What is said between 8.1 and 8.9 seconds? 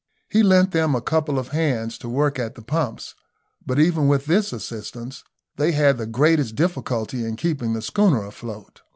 afloat.